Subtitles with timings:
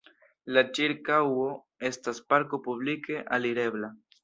[0.55, 1.43] La ĉirkaŭo
[1.91, 3.95] estas parko publike alirebla.